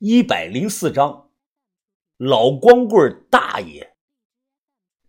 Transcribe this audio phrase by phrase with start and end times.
[0.00, 1.32] 一百零四章，
[2.18, 3.96] 老光棍大爷。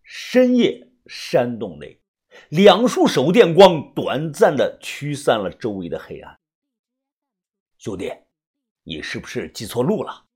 [0.02, 2.02] 深夜，山洞内，
[2.48, 6.40] 两束手电光短暂的驱散了周围的黑暗。
[7.78, 8.12] 兄弟，
[8.82, 10.26] 你是不是记错路了？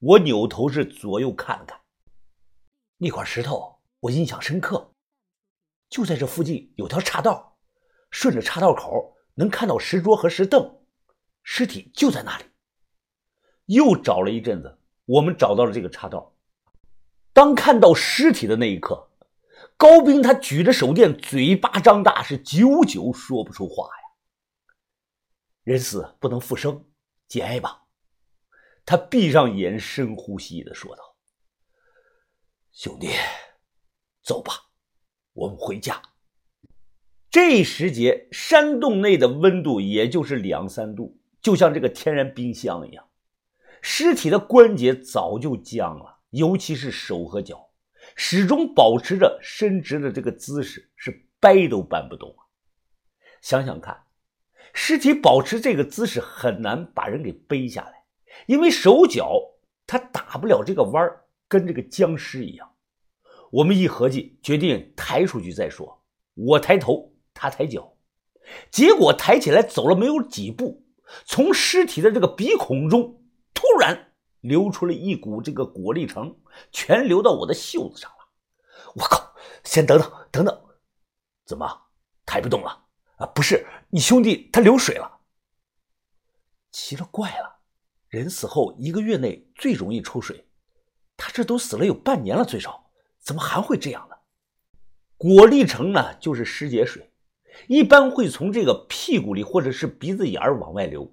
[0.00, 1.80] 我扭头是左右看看，
[2.98, 4.92] 那块石头我印象深刻，
[5.88, 7.56] 就在这附近有条岔道，
[8.10, 10.84] 顺着岔道口能看到石桌和石凳，
[11.42, 12.44] 尸体就在那里。
[13.66, 16.34] 又找了一阵子，我们找到了这个岔道。
[17.32, 19.10] 当看到尸体的那一刻，
[19.76, 24.04] 高兵他举着手电，嘴巴张大，是久久说不出话呀。
[25.64, 26.84] 人死不能复生，
[27.28, 27.82] 节哀吧。
[28.84, 31.02] 他闭上眼，深呼吸的说道
[32.72, 33.08] ：“兄弟，
[34.22, 34.52] 走吧，
[35.32, 36.00] 我们回家。”
[37.28, 43.05] 这时节，山洞内的温度也就是两三度，就像这个天然冰箱一样。
[43.82, 47.70] 尸体的关节早就僵了，尤其是手和脚，
[48.14, 52.42] 始终保持着伸直的这个姿势，是掰都搬不动啊！
[53.40, 54.04] 想想看，
[54.72, 58.04] 尸体保持这个姿势很难把人给背下来，
[58.46, 59.40] 因为手脚
[59.86, 61.08] 他打不了这个弯
[61.46, 62.68] 跟这个僵尸一样。
[63.52, 66.02] 我们一合计，决定抬出去再说。
[66.34, 67.96] 我抬头，他抬脚，
[68.70, 70.84] 结果抬起来走了没有几步，
[71.24, 73.22] 从尸体的这个鼻孔中。
[73.56, 74.12] 突然
[74.42, 76.38] 流出了一股这个果粒橙，
[76.70, 78.16] 全流到我的袖子上了。
[78.94, 79.34] 我靠！
[79.64, 80.62] 先等等，等等，
[81.46, 81.66] 怎么
[82.26, 82.84] 抬不动了？
[83.16, 85.20] 啊，不是，你兄弟他流水了。
[86.70, 87.60] 奇了怪了，
[88.08, 90.46] 人死后一个月内最容易出水，
[91.16, 94.16] 他这都死了有半年了，最少怎么还会这样呢？
[95.16, 97.10] 果粒橙呢，就是尸结水，
[97.68, 101.10] 一般会从这个屁股里或者是鼻子眼儿往外流。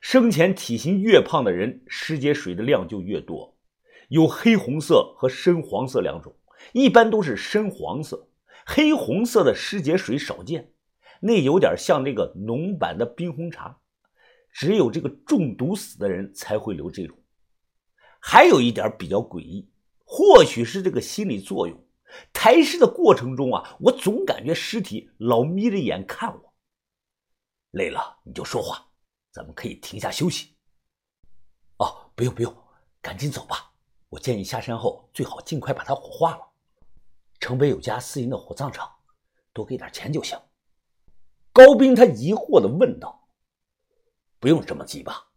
[0.00, 3.56] 生前体型越胖的人，尸结水的量就越多，
[4.08, 6.34] 有黑红色和深黄色两种，
[6.72, 8.28] 一般都是深黄色，
[8.64, 10.72] 黑红色的尸结水少见，
[11.20, 13.78] 那有点像那个浓版的冰红茶，
[14.50, 17.16] 只有这个中毒死的人才会留这种。
[18.18, 19.70] 还有一点比较诡异，
[20.04, 21.86] 或许是这个心理作用，
[22.32, 26.54] 抬尸的过程中啊，我总感觉尸体老眯着眼看我。
[27.70, 28.89] 累了你就说话。
[29.32, 30.56] 咱们可以停下休息。
[31.78, 32.54] 哦，不用不用，
[33.00, 33.72] 赶紧走吧。
[34.08, 36.46] 我建议下山后最好尽快把它火化了。
[37.38, 38.92] 城北有家私营的火葬场，
[39.52, 40.38] 多给点钱就行。
[41.52, 43.28] 高斌他疑惑的问道
[44.38, 45.30] ：“不用这么急吧？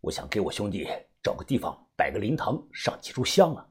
[0.00, 0.86] 我想给我兄弟
[1.22, 3.68] 找个地方摆个灵堂，上几炷香啊。”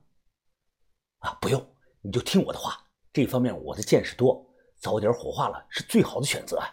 [1.19, 2.87] 啊，不用，你就听我的话。
[3.13, 4.45] 这方面我的见识多，
[4.77, 6.67] 早点火化了是最好的选择啊。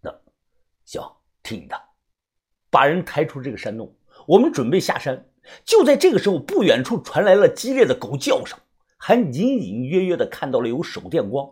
[0.00, 0.10] 那
[0.84, 1.00] 行，
[1.42, 1.93] 听你的。
[2.74, 3.94] 把人抬出这个山洞，
[4.26, 5.28] 我们准备下山。
[5.64, 8.58] 就在这个时候，不远处传来了激烈的狗叫声，
[8.96, 11.48] 还隐隐约约的看到了有手电光。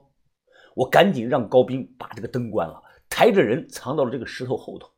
[0.74, 4.88] 我赶紧让高兵把这个灯关了，抬着人藏到了这个石头后头。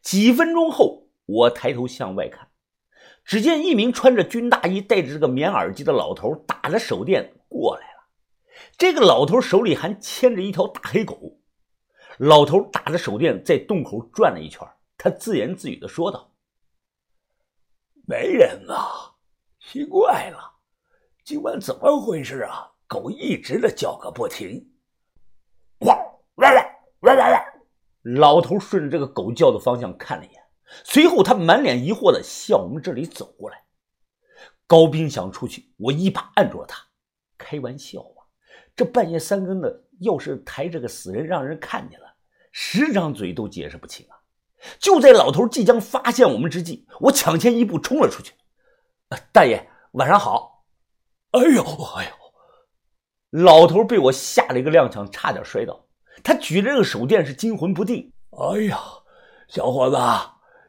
[0.00, 2.48] 几分钟后，我抬头向外看，
[3.22, 8.06] 只见一名穿着军大衣、戴着这个棉耳机的老头打着手电过来了。
[8.78, 11.38] 这个老头手里还牵着一条大黑狗。
[12.16, 14.66] 老头打着手电在洞口转了一圈。
[15.06, 16.32] 他自言自语的说道
[18.08, 19.14] ：“没人啊，
[19.60, 20.54] 奇怪了，
[21.22, 22.72] 今晚怎么回事啊？
[22.88, 24.68] 狗一直的叫个不停。”
[25.86, 26.64] 汪汪汪
[27.02, 27.44] 汪汪汪！
[28.02, 30.42] 老头顺着这个狗叫的方向看了一眼，
[30.82, 33.64] 随后他满脸疑惑的向我们这里走过来。
[34.66, 36.84] 高斌想出去，我一把按住了他。
[37.38, 38.26] 开玩笑啊，
[38.74, 42.16] 这半夜三更的，要是抬着个死人让人看见了，
[42.50, 44.15] 十张嘴都解释不清啊！
[44.78, 48.34] 就在老头即将发现我们之际，我抢先一步冲了出去。
[49.32, 50.64] 大爷，晚上好！
[51.32, 51.62] 哎呦，
[51.96, 53.42] 哎呦！
[53.42, 55.86] 老头被我吓了一个踉跄，差点摔倒。
[56.24, 58.12] 他举着这个手电是惊魂不定。
[58.30, 58.78] 哎呀，
[59.48, 59.96] 小伙子，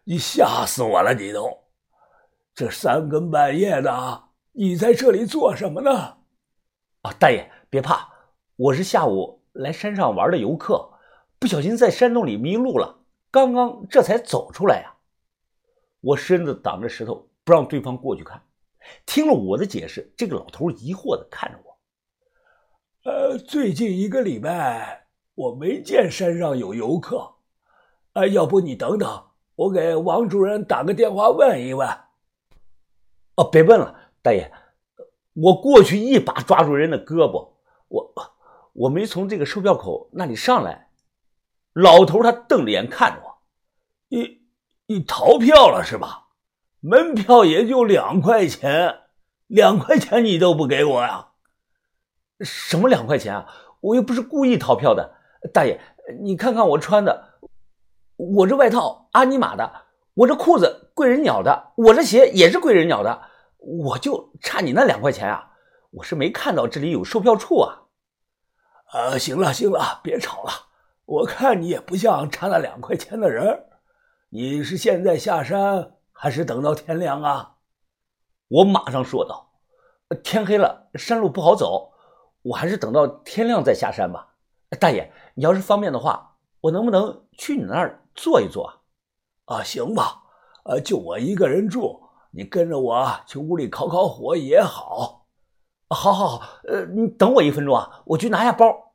[0.04, 1.14] 你吓死我了！
[1.14, 1.50] 你都
[2.54, 6.18] 这三更半夜的，你在这里做什么呢？
[7.04, 8.10] 啊，大爷别怕，
[8.56, 10.90] 我是下午来山上玩的游客，
[11.40, 13.00] 不小心在山洞里迷路了。
[13.32, 14.94] 刚刚这才走出来呀！
[16.00, 18.42] 我身子挡着石头，不让对方过去看。
[19.06, 21.78] 听了我的解释，这个老头疑惑的看着我。
[23.12, 27.36] 呃，最近一个礼拜我没见山上有游客。
[28.14, 29.26] 哎，要不你等等，
[29.56, 31.88] 我给王主任打个电话问一问。
[33.36, 34.52] 哦，别问了，大爷，
[35.34, 37.52] 我过去一把抓住人的胳膊。
[37.90, 38.14] 我
[38.74, 40.87] 我没从这个售票口那里上来。
[41.78, 43.38] 老头他瞪着眼看着我，
[44.08, 44.42] 你
[44.88, 46.30] 你逃票了是吧？
[46.80, 49.02] 门票也就两块钱，
[49.46, 51.34] 两块钱你都不给我呀？
[52.40, 53.48] 什么两块钱啊？
[53.82, 55.18] 我又不是故意逃票的，
[55.54, 55.80] 大爷，
[56.22, 57.40] 你看看我穿的，
[58.16, 59.86] 我这外套阿尼玛的，
[60.16, 63.22] 我这裤子贵人鸟的，我这鞋也是贵人鸟的，
[63.60, 65.52] 我就差你那两块钱啊！
[65.92, 67.84] 我是没看到这里有售票处啊。
[68.94, 70.52] 呃，行了行了，别吵了，
[71.38, 73.68] 看你也不像差那两块钱的人。
[74.30, 77.58] 你是现在下山，还是等到天亮啊？
[78.48, 79.52] 我马上说道
[80.24, 81.94] ：“天黑了，山路不好走。”
[82.42, 84.34] 我还是等到天亮再下山吧，
[84.80, 88.74] 大爷，你要是方便的话，我能不能去你那儿坐一坐？
[89.46, 90.24] 啊，行吧，
[90.66, 92.02] 呃，就我一个人住，
[92.32, 95.28] 你跟着我去屋里烤烤火也好。
[95.90, 98.87] 好，好，好，呃，你等我一分钟啊，我去拿下包。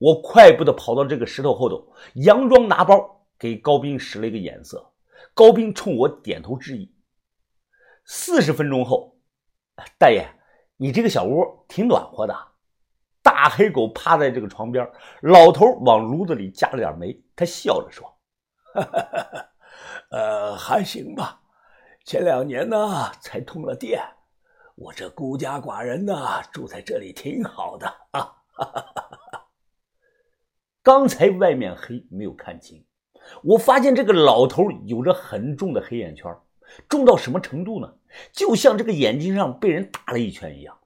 [0.00, 4.90] 我快步的跑到这个石头后头，佯装拿包，给高斌使了一个眼色。
[5.34, 6.90] 高斌冲我点头致意。
[8.06, 9.18] 四十分钟后，
[9.98, 10.26] 大爷，
[10.78, 12.34] 你这个小屋挺暖和的。
[13.22, 17.22] 大黑狗趴在这个床边，老头往炉子里加了点煤。
[17.36, 18.10] 他笑着说
[18.72, 19.48] ：“哈 哈
[20.10, 21.42] 呃，还行吧。
[22.06, 24.02] 前两年呢才通了电，
[24.76, 28.32] 我这孤家寡人呢住在这里挺好的啊。”
[30.82, 32.84] 刚才外面黑没有看清，
[33.42, 36.34] 我发现这个老头有着很重的黑眼圈，
[36.88, 37.94] 重到什么程度呢？
[38.32, 40.78] 就像这个眼睛上被人打了一拳一样。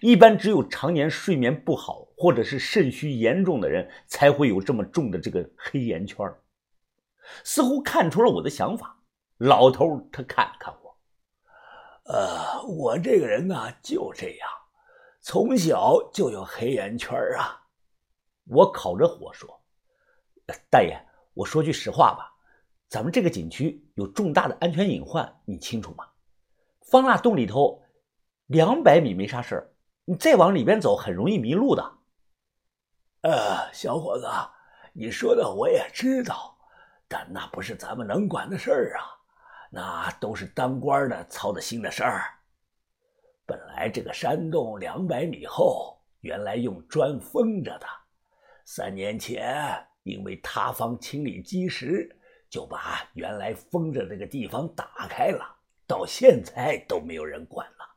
[0.00, 6.26] 一般只有常年睡眠不好或者是肾虚严重的人才会有这么重的这个黑眼圈
[7.44, 8.98] 似乎看出了我的想法。
[9.36, 10.96] 老头他看了看我，
[12.12, 14.48] 呃，我这个人呢就这样，
[15.20, 17.59] 从小就有黑眼圈啊。
[18.50, 19.48] 我烤着火说
[20.68, 21.00] ：“大爷，
[21.34, 22.30] 我说句实话吧，
[22.88, 26.04] 咱们这个景区有重大的安全隐患，你清楚吗？
[26.82, 27.82] 方腊洞里头
[28.46, 29.66] 两百米没啥事。”
[30.06, 31.98] 你再往里边走，很容易迷路的。
[33.20, 34.26] 呃，小伙子，
[34.92, 36.58] 你说的我也知道，
[37.06, 39.06] 但那不是咱们能管的事儿啊，
[39.70, 42.24] 那都是当官的操的心的事儿。
[43.46, 47.86] 本来这个山洞两百米厚，原来用砖封着的，
[48.72, 52.08] 三年前因为塌方清理基石，
[52.48, 55.44] 就把原来封着这个地方打开了，
[55.88, 57.96] 到现在都没有人管了。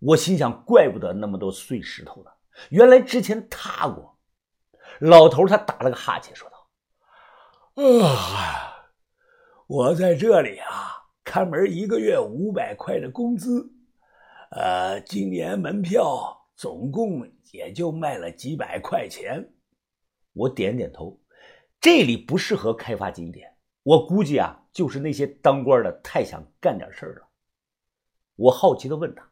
[0.00, 2.30] 我心想，怪不得那么多碎石头呢，
[2.70, 4.18] 原来之前塌过。
[4.98, 6.68] 老头他打了个哈欠，说道
[8.02, 8.90] ：“啊，
[9.68, 10.90] 我在这里啊，
[11.22, 13.72] 看门一个月五百块的工资，
[14.50, 19.52] 呃，今年门票总共也就卖了几百块钱。”
[20.34, 21.20] 我点点头，
[21.80, 27.28] 这里不适合开发景点，我估计啊，就是那些当官的太想干点事儿了。
[28.34, 29.30] 我好奇的问他。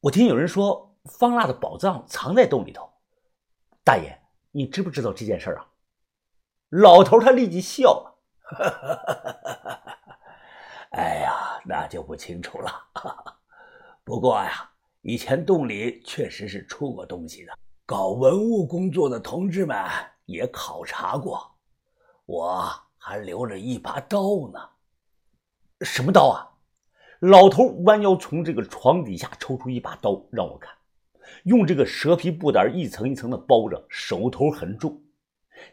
[0.00, 2.88] 我听有人说方腊的宝藏藏在洞里头，
[3.84, 4.18] 大爷，
[4.52, 5.68] 你知不知道这件事儿啊？
[6.70, 8.18] 老头他立即笑了，
[10.92, 12.70] 哎呀，那就不清楚了。
[14.04, 14.70] 不过呀，
[15.08, 17.56] 以前洞里确实是出过东西的，
[17.86, 19.78] 搞文物工作的同志们
[20.24, 21.48] 也考察过，
[22.24, 22.68] 我
[22.98, 24.58] 还留着一把刀呢。
[25.82, 26.50] 什么刀啊？
[27.20, 30.74] 老头弯腰从这个床底下抽出一把刀，让我看，
[31.44, 35.00] 用这个蛇皮布袋一层一层的包着，手头很重。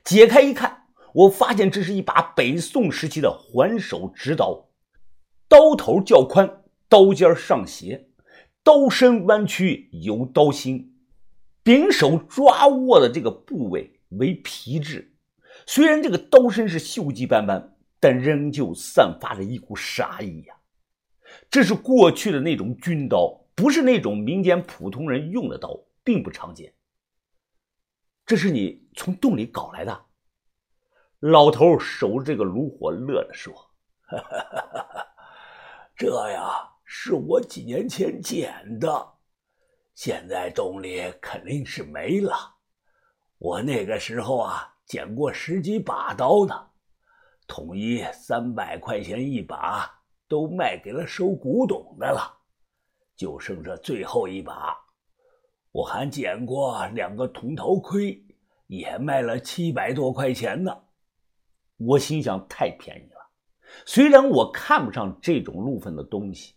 [0.03, 4.69] 解开一看，我发现这是一把北宋时期的环首直刀，
[5.47, 8.09] 刀头较宽，刀尖上斜，
[8.63, 10.95] 刀身弯曲有刀心，
[11.63, 15.15] 柄手抓握的这个部位为皮质。
[15.65, 20.55] 虽然这个刀身是锈迹斑斑，但仍旧散发着一股杀意呀。
[21.49, 26.73] 这是过去的那种军刀，不是那种民间普通人用的刀，并不常见。
[28.25, 30.05] 这是你从洞里搞来的？
[31.19, 33.53] 老头守着这个炉火，乐着说
[35.95, 39.13] ：“这呀，是我几年前捡的，
[39.95, 42.35] 现在洞里肯定是没了。
[43.39, 46.69] 我那个时候啊，捡过十几把刀呢，
[47.47, 52.39] 统一三百块钱一把。”都卖给了收古董的了，
[53.15, 54.75] 就剩这最后一把。
[55.71, 58.19] 我还捡过两个铜头盔，
[58.65, 60.75] 也卖了七百多块钱呢。
[61.77, 63.19] 我心想，太便宜了。
[63.85, 66.55] 虽然我看不上这种路分的东西，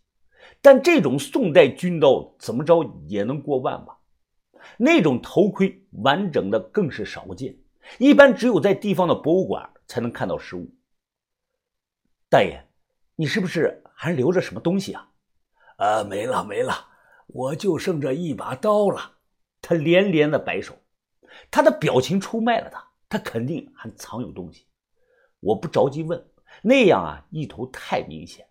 [0.61, 3.99] 但这种宋代军刀怎么着也能过万吧？
[4.79, 7.57] 那种头盔完整的更是少见，
[7.99, 10.75] 一般只有在地方的博物馆才能看到实物。
[12.29, 12.63] 大爷。
[13.19, 15.09] 你是不是还留着什么东西啊？
[15.79, 16.87] 呃，没了没了，
[17.29, 19.13] 我就剩这一把刀了。
[19.63, 20.77] 他连连的摆手，
[21.51, 24.67] 他的表情出卖了他，他肯定还藏有东西。
[25.41, 26.23] 我不着急问，
[26.61, 28.47] 那样啊，意图太明显。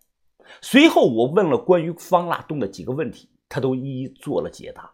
[0.61, 4.91] 随后我问了关于方腊洞的几个问题，他都一一做了解答。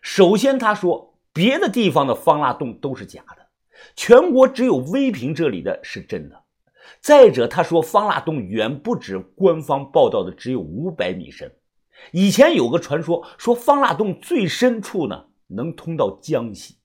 [0.00, 3.46] 首先，他说别的地方的方腊洞都是假的，
[3.96, 6.42] 全国只有威平这里的是真的。
[7.00, 11.54] 再者，他说方腊洞远不止官方报道的只有五百米深，
[12.12, 16.76] 以前有个传说说方腊洞最深处呢能通到江西。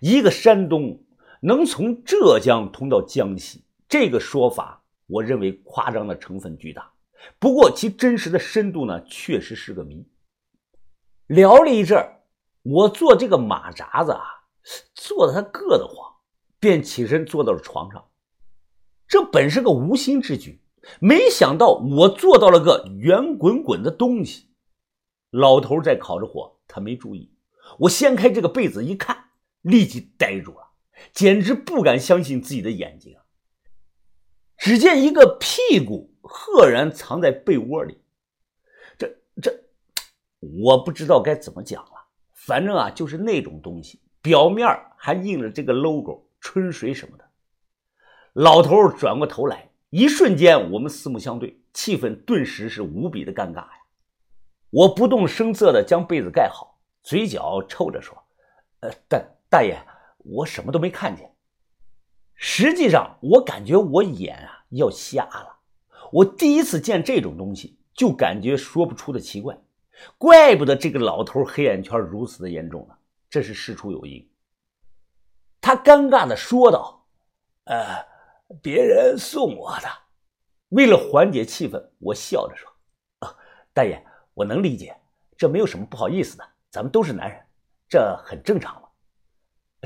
[0.00, 1.02] 一个山东
[1.42, 6.92] 能从浙江通到江西，这个说法我认为夸张的成分巨大。
[7.40, 10.06] 不过其真实的深度呢，确实是个谜。
[11.26, 11.98] 聊了一阵
[12.62, 14.22] 我坐这个马扎子啊，
[14.94, 16.14] 坐的他硌得慌，
[16.60, 18.08] 便起身坐到了床上。
[19.08, 20.62] 这本是个无心之举，
[21.00, 24.50] 没想到我做到了个圆滚滚的东西。
[25.30, 27.34] 老头在烤着火，他没注意。
[27.80, 30.70] 我掀开这个被子一看，立即呆住了，
[31.12, 33.17] 简直不敢相信自己的眼睛！
[34.58, 38.02] 只见一个屁股赫然藏在被窝里，
[38.98, 39.08] 这
[39.40, 39.56] 这，
[40.40, 41.92] 我不知道该怎么讲了。
[42.32, 47.24] 反正啊，就是那种东西，表面还印了这个 logo、春水什么的。
[48.32, 53.70] 老头转过头来，一瞬间，我们四目相对，气氛顿时是无比的尴尬呀。
[54.70, 58.16] 我不动声色的将被子盖好，嘴角抽着说
[58.80, 59.78] ：“呃，大大爷，
[60.18, 61.32] 我什么都没看见。
[62.38, 65.58] 实际上，我感觉我眼啊要瞎了。
[66.10, 69.58] 我第一次见这种东西，就感觉说不出的奇怪。
[70.16, 72.94] 怪不得这个老头黑眼圈如此的严重呢，
[73.28, 74.26] 这是事出有因。”
[75.60, 77.06] 他尴尬的说道
[77.66, 78.08] ：“呃。”
[78.62, 79.88] 别人送我的，
[80.70, 82.66] 为了缓解气氛，我笑着说
[83.20, 83.36] ：“啊，
[83.74, 84.02] 大爷，
[84.32, 84.98] 我能理解，
[85.36, 87.38] 这没有什么不好意思的，咱们都是男人，
[87.90, 88.88] 这很正常嘛。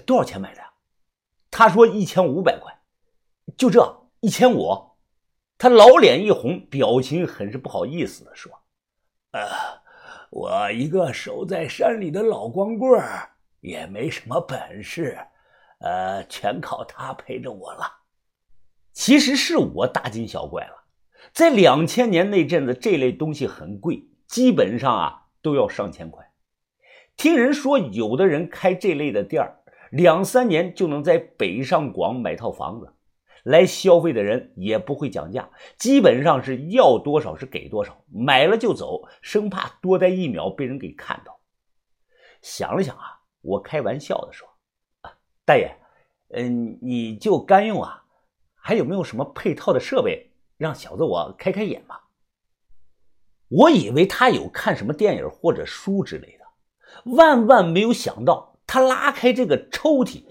[0.06, 0.71] 多少钱买的呀？”
[1.52, 2.72] 他说：“一千五百块。”
[3.56, 4.96] 就这一千五，
[5.58, 8.50] 他老脸一红，表情很是不好意思的说
[9.32, 9.46] ：“呃，
[10.30, 13.00] 我一个守在山里的老光棍
[13.60, 15.18] 也没什么本事，
[15.80, 17.84] 呃，全靠他陪着我了。”
[18.94, 20.84] 其实是我大惊小怪了，
[21.32, 26.30] 在两千年那阵子，这类东西很贵，基本上啊都要上千块。
[27.16, 29.61] 听人说，有的人开这类的店儿，
[29.92, 32.92] 两三年就能在北上广买套房子。
[33.44, 41.40] 来消费的人也不会讲价，基本上是要多少是给多少，买了就走，生怕多待一秒被人给看到。
[42.40, 44.48] 想了想啊，我开玩笑的说
[45.02, 45.12] ：“啊，
[45.44, 45.76] 大爷，
[46.30, 48.04] 嗯，你就干用啊。”
[48.54, 52.08] 还有没有什么配套的设备，让小子我开开眼吧？
[53.48, 60.22] 我以为他有看什么电影或者书之类的，万万没有想到，他拉开这个抽屉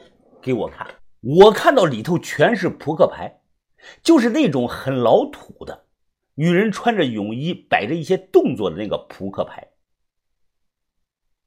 [0.42, 0.88] 给我看，
[1.20, 3.40] 我看到里头全是扑克牌，
[4.02, 5.86] 就是那种很老土的，
[6.34, 9.68] 女人穿着泳衣摆着一些动作的那个扑克牌。